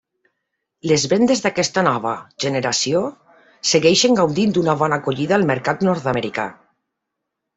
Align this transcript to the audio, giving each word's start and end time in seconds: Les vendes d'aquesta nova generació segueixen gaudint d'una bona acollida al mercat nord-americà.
Les 0.91 1.03
vendes 1.09 1.43
d'aquesta 1.45 1.81
nova 1.87 2.13
generació 2.45 3.03
segueixen 3.73 4.17
gaudint 4.21 4.55
d'una 4.57 4.77
bona 4.81 5.01
acollida 5.03 5.37
al 5.39 5.47
mercat 5.51 5.85
nord-americà. 5.89 6.47